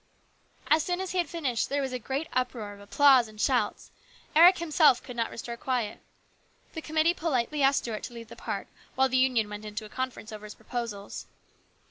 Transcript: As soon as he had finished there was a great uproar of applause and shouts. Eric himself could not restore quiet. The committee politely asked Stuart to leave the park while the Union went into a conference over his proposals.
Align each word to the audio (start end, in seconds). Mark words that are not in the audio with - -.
As 0.67 0.81
soon 0.81 0.99
as 0.99 1.11
he 1.11 1.19
had 1.19 1.29
finished 1.29 1.69
there 1.69 1.83
was 1.83 1.93
a 1.93 1.99
great 1.99 2.27
uproar 2.33 2.73
of 2.73 2.79
applause 2.79 3.27
and 3.27 3.39
shouts. 3.39 3.91
Eric 4.35 4.57
himself 4.57 5.03
could 5.03 5.15
not 5.15 5.29
restore 5.29 5.57
quiet. 5.57 5.99
The 6.73 6.81
committee 6.81 7.13
politely 7.13 7.61
asked 7.61 7.83
Stuart 7.83 8.01
to 8.05 8.13
leave 8.15 8.29
the 8.29 8.35
park 8.35 8.65
while 8.95 9.09
the 9.09 9.17
Union 9.21 9.47
went 9.47 9.63
into 9.63 9.85
a 9.85 9.89
conference 9.89 10.31
over 10.31 10.45
his 10.47 10.55
proposals. 10.55 11.27